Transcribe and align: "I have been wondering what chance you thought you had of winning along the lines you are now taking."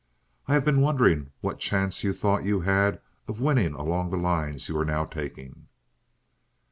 "I 0.47 0.55
have 0.55 0.65
been 0.65 0.81
wondering 0.81 1.29
what 1.41 1.59
chance 1.59 2.03
you 2.03 2.11
thought 2.11 2.43
you 2.43 2.61
had 2.61 2.99
of 3.27 3.39
winning 3.39 3.75
along 3.75 4.09
the 4.09 4.17
lines 4.17 4.67
you 4.67 4.75
are 4.79 4.83
now 4.83 5.05
taking." 5.05 5.67